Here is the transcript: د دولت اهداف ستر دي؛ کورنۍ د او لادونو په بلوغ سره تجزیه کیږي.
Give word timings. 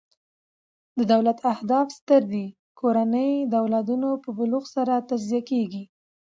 د 0.97 0.99
دولت 1.11 1.37
اهداف 1.53 1.87
ستر 1.99 2.21
دي؛ 2.31 2.45
کورنۍ 2.79 3.31
د 3.51 3.53
او 3.61 3.65
لادونو 3.73 4.09
په 4.23 4.29
بلوغ 4.37 4.63
سره 4.75 4.93
تجزیه 5.09 5.41
کیږي. 5.49 5.83